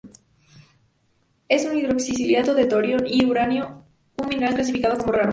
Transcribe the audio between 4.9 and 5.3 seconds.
como raro.